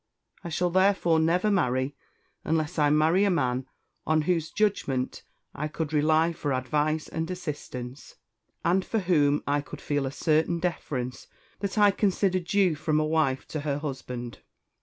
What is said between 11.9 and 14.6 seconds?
consider due from a wife to her husband."